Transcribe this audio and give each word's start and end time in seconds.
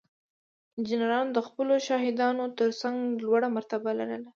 انجینرانو 0.77 1.31
د 1.35 1.39
خپلو 1.47 1.73
پادشاهانو 1.75 2.43
ترڅنګ 2.59 2.97
لوړه 3.25 3.47
مرتبه 3.55 3.89
لرله. 3.99 4.29